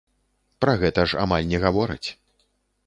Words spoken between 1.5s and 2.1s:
не гавораць.